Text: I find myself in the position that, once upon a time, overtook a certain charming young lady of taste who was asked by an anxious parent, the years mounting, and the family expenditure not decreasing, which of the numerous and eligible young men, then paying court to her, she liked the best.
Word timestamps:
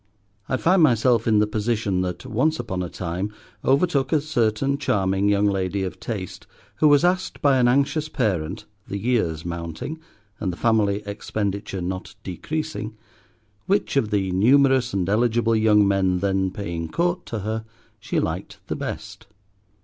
I 0.49 0.57
find 0.57 0.81
myself 0.81 1.27
in 1.27 1.37
the 1.37 1.45
position 1.45 2.01
that, 2.01 2.25
once 2.25 2.57
upon 2.59 2.81
a 2.81 2.89
time, 2.89 3.31
overtook 3.63 4.11
a 4.11 4.19
certain 4.19 4.79
charming 4.79 5.29
young 5.29 5.45
lady 5.45 5.83
of 5.83 5.99
taste 5.99 6.47
who 6.77 6.87
was 6.87 7.03
asked 7.05 7.39
by 7.39 7.57
an 7.59 7.67
anxious 7.67 8.09
parent, 8.09 8.65
the 8.87 8.97
years 8.97 9.45
mounting, 9.45 9.99
and 10.39 10.51
the 10.51 10.57
family 10.57 11.03
expenditure 11.05 11.81
not 11.81 12.15
decreasing, 12.23 12.97
which 13.67 13.95
of 13.95 14.09
the 14.09 14.31
numerous 14.31 14.91
and 14.91 15.07
eligible 15.07 15.55
young 15.55 15.87
men, 15.87 16.17
then 16.17 16.49
paying 16.49 16.89
court 16.89 17.23
to 17.27 17.41
her, 17.41 17.63
she 17.99 18.19
liked 18.19 18.57
the 18.69 18.75
best. 18.75 19.27